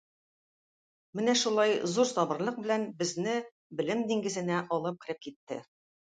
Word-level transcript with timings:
Менә 1.19 1.35
шулай 1.41 1.75
зур 1.97 2.07
сабырлык 2.13 2.57
белән 2.65 2.87
безне 3.03 3.37
белем 3.83 4.03
диңгезенә 4.09 4.65
алып 4.79 5.01
кереп 5.07 5.23
китте. 5.29 5.63